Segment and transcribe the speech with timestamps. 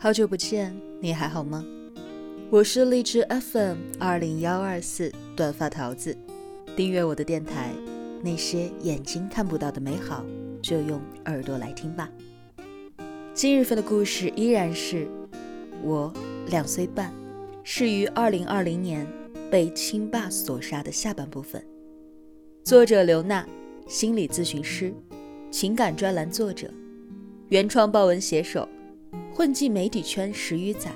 [0.00, 1.66] 好久不见，你还好吗？
[2.50, 6.16] 我是荔枝 FM 二零幺二四短发桃子，
[6.76, 7.72] 订阅我的电台，
[8.22, 10.24] 那些眼睛看不到的美好，
[10.62, 12.08] 就用耳朵来听吧。
[13.34, 15.08] 今日份的故事依然是
[15.82, 16.14] 我
[16.46, 17.12] 两岁半，
[17.64, 19.04] 是于二零二零年
[19.50, 21.60] 被亲爸所杀的下半部分。
[22.62, 23.44] 作者刘娜，
[23.88, 24.94] 心理咨询师，
[25.50, 26.70] 情感专栏作者，
[27.48, 28.68] 原创报文写手。
[29.34, 30.90] 混迹媒体圈十余载，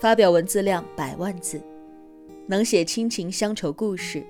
[0.00, 1.60] 发表文字量百万字，
[2.46, 4.24] 能写亲情乡愁故事，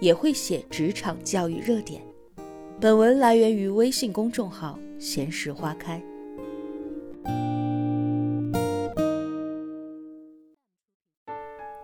[0.00, 2.02] 也会写职场教育热点。
[2.80, 6.00] 本文来源于微信公众号“闲时花开”。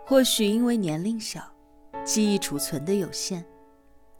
[0.07, 1.41] 或许因为年龄小，
[2.05, 3.45] 记忆储存的有限，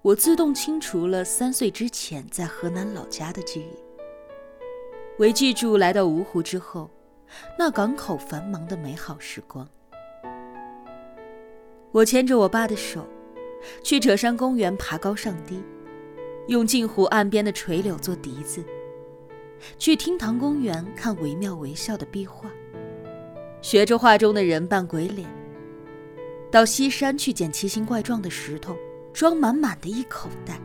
[0.03, 3.84] 我自动清除了三岁之前在河南老家的记忆。
[5.19, 6.91] 唯记住来到芜湖之后，
[7.57, 9.69] 那港口繁忙的美好时光。
[11.93, 13.07] 我牵着我爸的手，
[13.85, 15.63] 去扯山公园爬高上低，
[16.49, 18.61] 用镜湖岸边的垂柳做笛子；
[19.79, 22.51] 去厅堂公园看惟妙惟肖的壁画，
[23.63, 25.29] 学着画中的人扮鬼脸；
[26.51, 28.77] 到西山去捡奇形怪状的石头，
[29.13, 30.61] 装满满的一口袋。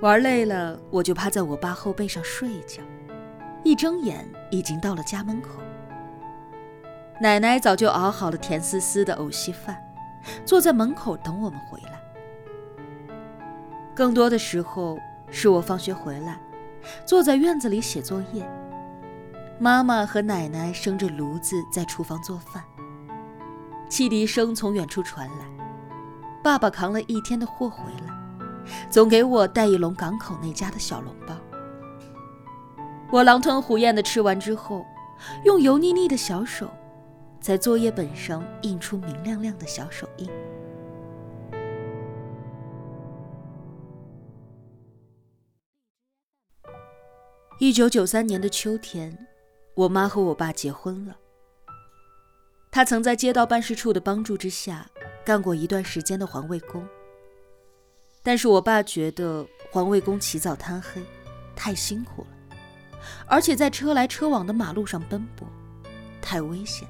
[0.00, 2.80] 玩累了，我就趴在我爸后背上睡一觉，
[3.64, 5.60] 一睁眼已经到了家门口。
[7.20, 9.76] 奶奶早就熬好了甜丝丝的藕稀饭，
[10.44, 12.00] 坐在门口等我们回来。
[13.92, 14.96] 更多的时候
[15.32, 16.40] 是我放学回来，
[17.04, 18.48] 坐在院子里写作业，
[19.58, 22.62] 妈妈和奶奶生着炉子在厨房做饭，
[23.88, 25.44] 汽笛声从远处传来，
[26.40, 28.17] 爸爸扛了一天的货回来。
[28.90, 31.36] 总给我带一笼港口那家的小笼包。
[33.10, 34.84] 我狼吞虎咽的吃完之后，
[35.44, 36.70] 用油腻腻的小手，
[37.40, 40.28] 在作业本上印出明亮亮的小手印。
[47.60, 49.26] 一九九三年的秋天，
[49.74, 51.16] 我妈和我爸结婚了。
[52.70, 54.86] 他曾在街道办事处的帮助之下，
[55.24, 56.86] 干过一段时间的环卫工。
[58.28, 61.02] 但是我爸觉得环卫工起早贪黑，
[61.56, 62.58] 太辛苦了，
[63.26, 65.48] 而且在车来车往的马路上奔波，
[66.20, 66.86] 太危险。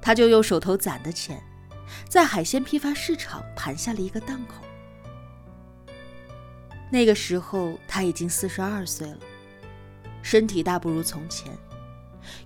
[0.00, 1.42] 他就用手头攒的钱，
[2.08, 4.62] 在海鲜批发市场盘下了一个档口。
[6.92, 9.18] 那个时候他已经四十二岁了，
[10.22, 11.52] 身体大不如从前，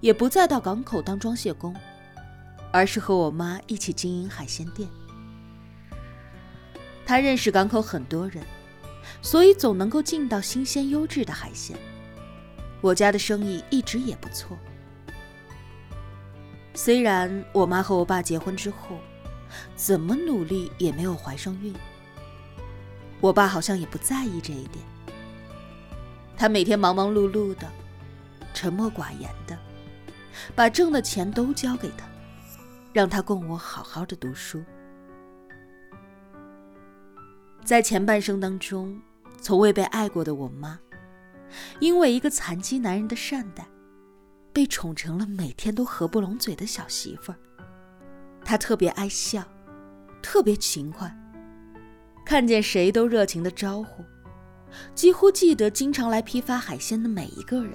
[0.00, 1.76] 也不再到港口当装卸工，
[2.72, 4.88] 而是和我妈一起经营海鲜店。
[7.12, 8.42] 他认识港口很多人，
[9.20, 11.76] 所以总能够进到新鲜优质的海鲜。
[12.80, 14.56] 我家的生意一直也不错。
[16.72, 18.96] 虽然我妈和我爸结婚之后，
[19.76, 21.74] 怎么努力也没有怀上孕，
[23.20, 24.82] 我爸好像也不在意这一点。
[26.34, 27.68] 他每天忙忙碌碌的，
[28.54, 29.58] 沉默寡言的，
[30.54, 32.06] 把挣的钱都交给他，
[32.90, 34.64] 让他供我好好的读书。
[37.64, 39.00] 在前半生当中，
[39.40, 40.78] 从未被爱过的我妈，
[41.78, 43.64] 因为一个残疾男人的善待，
[44.52, 47.38] 被宠成了每天都合不拢嘴的小媳妇儿。
[48.44, 49.44] 她特别爱笑，
[50.20, 51.16] 特别勤快，
[52.26, 54.04] 看见谁都热情的招呼，
[54.92, 57.74] 几乎记得经常来批发海鲜的每一个人。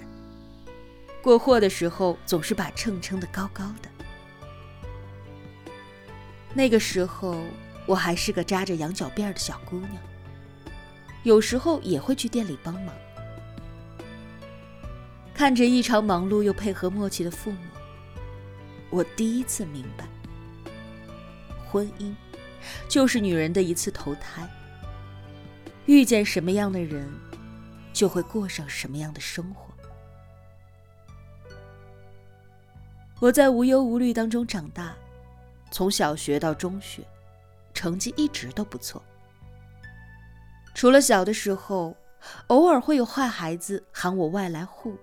[1.24, 3.90] 过货的时候，总是把秤称得高高的。
[6.54, 7.38] 那个时候。
[7.88, 9.96] 我还是个扎着羊角辫的小姑娘，
[11.24, 12.94] 有时候也会去店里帮忙。
[15.34, 17.60] 看着异常忙碌又配合默契的父母，
[18.90, 20.06] 我第一次明白，
[21.66, 22.14] 婚姻
[22.90, 24.48] 就是女人的一次投胎。
[25.86, 27.08] 遇见什么样的人，
[27.94, 29.74] 就会过上什么样的生活。
[33.20, 34.94] 我在无忧无虑当中长大，
[35.72, 37.02] 从小学到中学。
[37.78, 39.04] 成绩一直都不错，
[40.74, 41.96] 除了小的时候，
[42.48, 44.98] 偶尔会有坏孩子喊我外来户、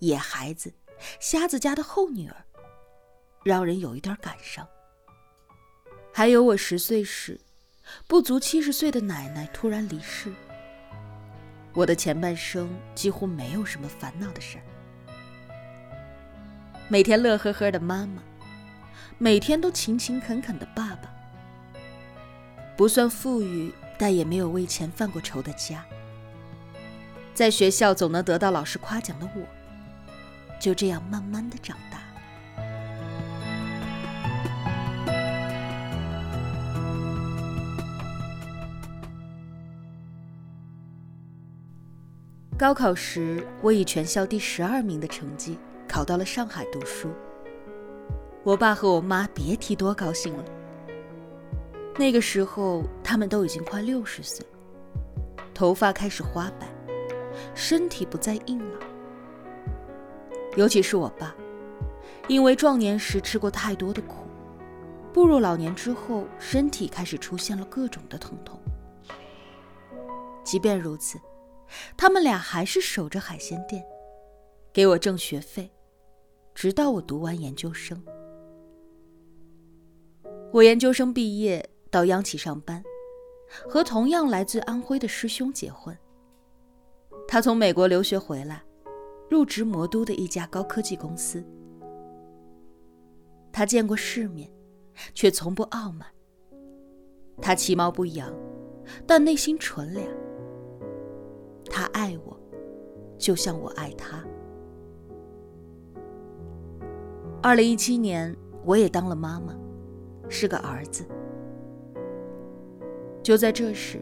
[0.00, 0.74] 野孩子、
[1.20, 2.34] 瞎子家的后女儿，
[3.44, 4.66] 让人有一点感伤。
[6.12, 7.40] 还有我十岁时，
[8.08, 10.32] 不足七十岁的奶奶突然离世，
[11.72, 14.64] 我的前半生几乎没有什么烦恼的事儿，
[16.88, 18.20] 每天乐呵呵的妈妈，
[19.18, 21.14] 每天都勤勤恳恳的爸爸。
[22.78, 25.84] 不算富裕，但也没有为钱犯过愁的家。
[27.34, 29.42] 在学校总能得到老师夸奖的我，
[30.60, 31.98] 就这样慢慢的长大。
[42.56, 45.58] 高考时，我以全校第十二名的成绩
[45.88, 47.10] 考到了上海读书。
[48.44, 50.44] 我爸和我妈别提多高兴了。
[51.98, 54.46] 那个时候，他们都已经快六十岁，
[55.52, 56.68] 头发开始花白，
[57.54, 58.80] 身体不再硬朗。
[60.56, 61.34] 尤其是我爸，
[62.28, 64.24] 因为壮年时吃过太多的苦，
[65.12, 68.60] 步入老年之后，身体开始出现了各种的疼痛。
[70.44, 71.18] 即便如此。
[71.98, 73.84] 他们俩还是守着海鲜店，
[74.72, 75.70] 给我挣学费，
[76.54, 78.02] 直到我读完研究生。
[80.50, 82.82] 我研究生毕业到央企上班，
[83.68, 85.96] 和同样来自安徽的师兄结婚。
[87.26, 88.62] 他从美国留学回来，
[89.30, 91.44] 入职魔都的一家高科技公司。
[93.52, 94.50] 他见过世面，
[95.14, 96.06] 却从不傲慢。
[97.40, 98.32] 他其貌不扬，
[99.06, 100.06] 但内心纯良。
[101.70, 102.38] 他爱我，
[103.18, 104.24] 就像我爱他。
[107.42, 109.56] 二零一七年，我也当了妈妈，
[110.28, 111.06] 是个儿子。
[113.28, 114.00] 就在这时，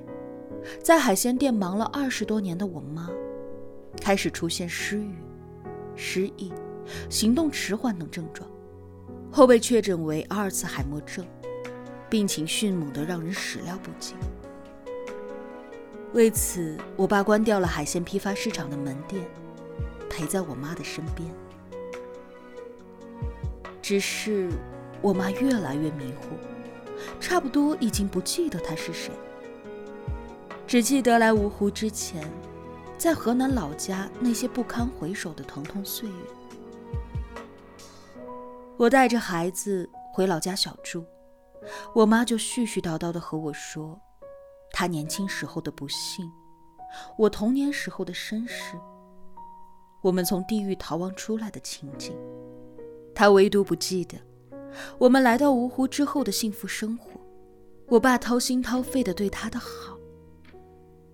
[0.80, 3.10] 在海鲜店忙了二十多年的我妈，
[4.00, 5.16] 开始出现失语、
[5.96, 6.52] 失忆、
[7.10, 8.48] 行动迟缓等症状，
[9.32, 11.26] 后被确诊为阿尔茨海默症，
[12.08, 14.14] 病情迅猛的让人始料不及。
[16.12, 19.24] 为此，我爸关掉了海鲜批发市场的门店，
[20.08, 21.28] 陪在我妈的身边。
[23.82, 24.48] 只是，
[25.02, 26.36] 我妈越来越迷糊，
[27.20, 29.12] 差不多已经不记得他是谁，
[30.66, 32.30] 只记得来芜湖之前，
[32.96, 36.14] 在河南老家那些不堪回首的疼痛岁月。
[38.76, 41.04] 我带着孩子回老家小住，
[41.94, 43.98] 我妈就絮絮叨叨的和我说。
[44.72, 46.30] 他年轻时候的不幸，
[47.16, 48.78] 我童年时候的身世，
[50.02, 52.14] 我们从地狱逃亡出来的情景，
[53.14, 54.18] 他唯独不记得
[54.98, 57.20] 我们来到芜湖之后的幸福生活，
[57.88, 59.98] 我爸掏心掏肺的对他的好，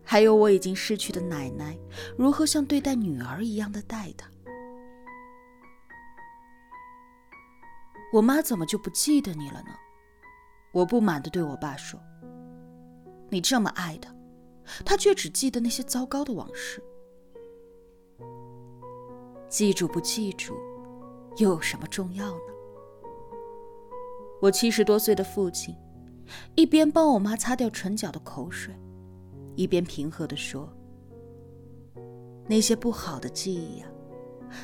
[0.04, 1.78] 还有我已经逝去的奶奶
[2.16, 4.28] 如何像对待女儿一样的待他。
[8.12, 9.70] 我妈怎么就不记得你了呢？
[10.72, 11.98] 我不满的对我爸说。
[13.30, 14.14] 你这么爱他，
[14.84, 16.82] 他却只记得那些糟糕的往事。
[19.48, 20.54] 记住不记住，
[21.38, 22.51] 又有什么重要呢？
[24.42, 25.72] 我七十多岁的父亲，
[26.56, 28.74] 一边帮我妈擦掉唇角的口水，
[29.54, 30.68] 一边平和地说
[32.48, 33.86] ：“那些不好的记忆呀，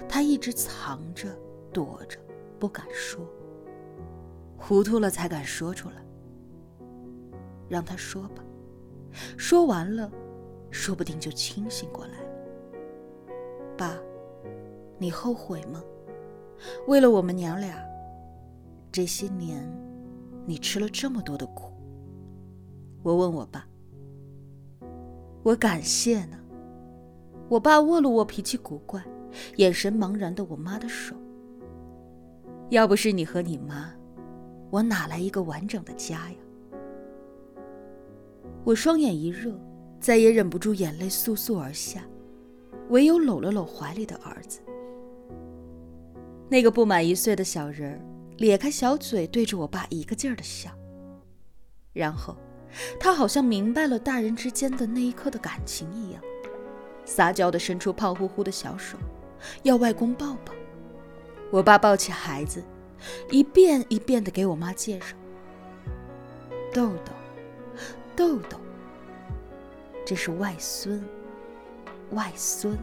[0.09, 1.29] 他一直藏着、
[1.73, 2.19] 躲着，
[2.59, 3.25] 不敢说。
[4.57, 6.05] 糊涂了才敢说出来。
[7.69, 8.43] 让他说吧。”
[9.39, 10.11] 说完了，
[10.73, 12.29] 说不定就清醒过来了。
[13.77, 13.97] 爸，
[14.99, 15.81] 你后悔吗？
[16.89, 17.81] 为了我们娘俩，
[18.91, 19.71] 这些年
[20.47, 21.73] 你吃了这么多的苦。
[23.03, 23.67] 我问我爸，
[25.43, 26.39] 我感谢呢。
[27.49, 29.03] 我爸握了握脾气古怪、
[29.57, 31.15] 眼神茫然的我妈的手。
[32.71, 33.91] 要不是你和你妈，
[34.71, 36.37] 我哪来一个完整的家呀？
[38.65, 39.59] 我双眼一热，
[39.99, 42.03] 再也忍不住，眼泪簌簌而下，
[42.91, 44.61] 唯有搂了搂怀里的儿子。
[46.51, 48.01] 那个不满一岁的小人儿
[48.39, 50.71] 咧开小嘴，对着我爸一个劲儿的笑。
[51.93, 52.37] 然后，
[52.99, 56.23] 他好像明白了大人之间的那一刻的感情一样，
[57.05, 58.97] 撒娇的伸出胖乎乎的小手，
[59.63, 60.53] 要外公抱抱。
[61.51, 62.63] 我爸抱起孩子，
[63.31, 65.17] 一遍一遍的给我妈介绍：
[66.73, 67.13] 豆豆。
[68.17, 68.59] 豆豆，
[70.05, 71.05] 这是外孙，
[72.11, 72.77] 外孙。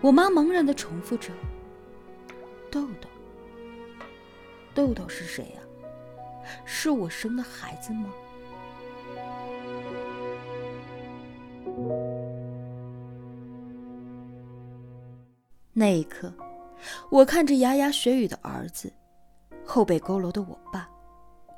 [0.00, 1.30] 我妈茫然的重复着
[2.72, 3.08] ：“豆豆，
[4.76, 5.60] 豆豆是谁呀？
[6.64, 8.08] 是我生的孩子吗？”
[15.72, 16.32] 那一刻，
[17.10, 18.92] 我看着牙牙学语的儿子，
[19.64, 20.88] 后背佝偻的我爸，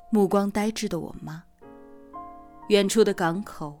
[0.09, 1.43] 目光呆滞的我妈。
[2.69, 3.77] 远处的港口、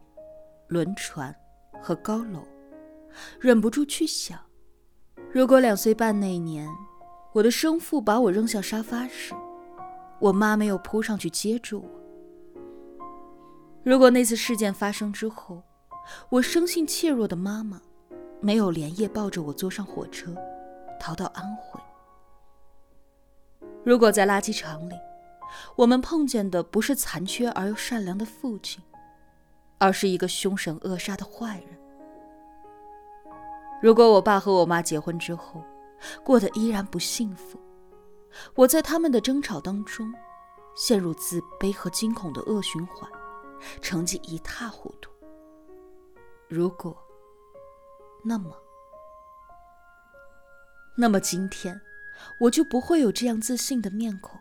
[0.67, 1.33] 轮船
[1.81, 2.43] 和高楼，
[3.39, 4.39] 忍不住去想：
[5.31, 6.67] 如果两岁半那年，
[7.31, 9.35] 我的生父把我扔向沙发时，
[10.19, 11.89] 我妈没有扑上去接住我；
[13.83, 15.61] 如果那次事件发生之后，
[16.29, 17.79] 我生性怯弱的妈妈
[18.41, 20.33] 没有连夜抱着我坐上火车，
[20.99, 21.79] 逃到安徽。
[23.83, 24.95] 如果在垃圾场里，
[25.75, 28.81] 我们碰见的不是残缺而又善良的父亲，
[29.77, 31.77] 而是一个凶神恶煞的坏人；
[33.83, 35.63] 如果我爸和我妈结婚之后，
[36.23, 37.59] 过得依然不幸福，
[38.55, 40.13] 我在他们的争吵当中，
[40.75, 43.09] 陷入自卑和惊恐的恶循环，
[43.81, 45.11] 成绩一塌糊涂。
[46.47, 46.95] 如果，
[48.23, 48.55] 那么，
[50.97, 51.79] 那么今天，
[52.39, 54.39] 我就不会有这样自信的面孔，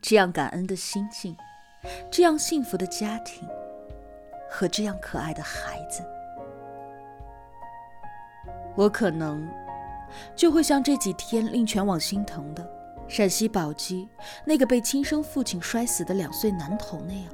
[0.00, 1.36] 这样感恩的心境，
[2.10, 3.46] 这样幸福的家庭，
[4.50, 6.02] 和这样可爱的孩子。
[8.76, 9.48] 我可能。
[10.34, 12.68] 就会像这几天令全网心疼的
[13.06, 14.08] 陕西宝鸡
[14.44, 17.32] 那个被亲生父亲摔死的两岁男童那样，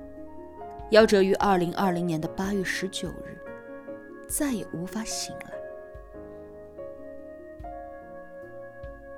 [0.90, 3.38] 夭折于二零二零年的八月十九日，
[4.28, 5.52] 再也无法醒来。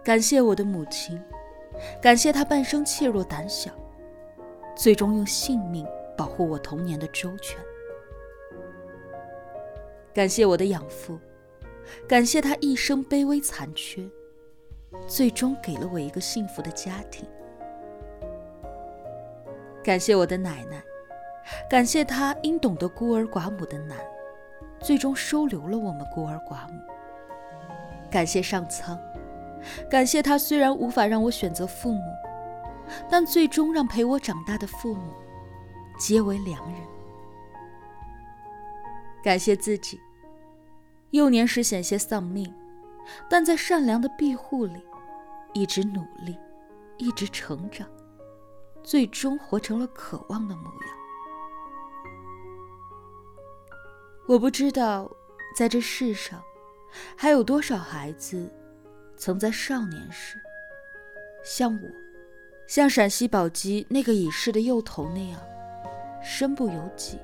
[0.02, 1.20] 感谢我的母亲，
[2.00, 3.70] 感谢她半生怯弱胆小，
[4.74, 5.86] 最终用性命
[6.16, 7.58] 保护我童年的周全。
[10.14, 11.18] 感谢我的养父。
[12.08, 14.08] 感谢他一生卑微残缺，
[15.06, 17.28] 最终给了我一个幸福的家庭。
[19.82, 20.82] 感谢我的奶奶，
[21.70, 23.96] 感谢她因懂得孤儿寡母的难，
[24.80, 26.80] 最终收留了我们孤儿寡母。
[28.10, 28.98] 感谢上苍，
[29.88, 32.02] 感谢他虽然无法让我选择父母，
[33.08, 35.12] 但最终让陪我长大的父母
[35.98, 36.80] 皆为良人。
[39.22, 40.00] 感谢自己。
[41.10, 42.52] 幼年时险些丧命，
[43.28, 44.82] 但在善良的庇护里，
[45.54, 46.36] 一直努力，
[46.98, 47.88] 一直成长，
[48.82, 50.96] 最终活成了渴望的模样。
[54.28, 55.10] 我不知道，
[55.56, 56.42] 在这世上，
[57.16, 58.52] 还有多少孩子，
[59.16, 60.36] 曾在少年时，
[61.44, 61.88] 像我，
[62.66, 65.40] 像陕西宝鸡那个已逝的幼童那样，
[66.20, 67.20] 身不由己，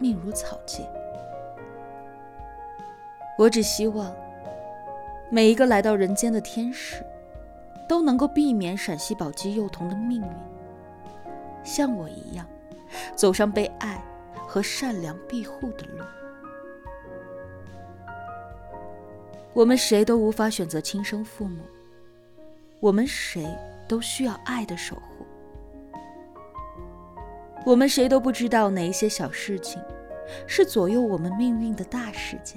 [0.00, 0.84] 命如草芥。
[3.36, 4.14] 我只希望
[5.30, 7.04] 每一个来到人间的天使，
[7.86, 10.28] 都能够避免陕西宝鸡幼童的命运，
[11.62, 12.46] 像我一样，
[13.14, 14.02] 走上被爱
[14.46, 16.04] 和善良庇护的路。
[19.52, 21.62] 我们谁都无法选择亲生父母，
[22.80, 23.46] 我们谁
[23.86, 25.26] 都需要爱的守护。
[27.66, 29.82] 我们谁都不知道哪一些小事情，
[30.46, 32.56] 是左右我们命运的大事件。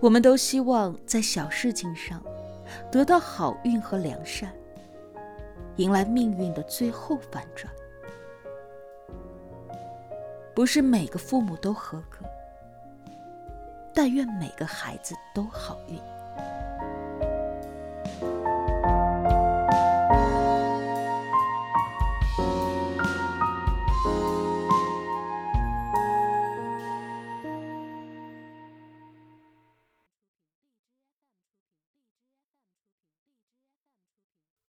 [0.00, 2.22] 我们都希望在小事情上
[2.90, 4.50] 得到好运和良善，
[5.76, 7.70] 迎来命运的最后反转。
[10.54, 12.24] 不是每个父母都合格，
[13.94, 15.98] 但愿每个孩子都好运。